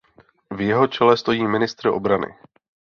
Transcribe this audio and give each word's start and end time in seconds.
V 0.51 0.61
jeho 0.61 0.87
čele 0.87 1.17
stojí 1.17 1.47
ministr 1.47 1.87
obrany. 1.87 2.35